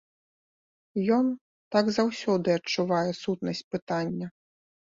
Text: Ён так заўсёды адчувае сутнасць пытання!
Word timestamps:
Ён 1.17 1.25
так 1.77 1.85
заўсёды 1.97 2.57
адчувае 2.59 3.05
сутнасць 3.23 3.65
пытання! 3.77 4.27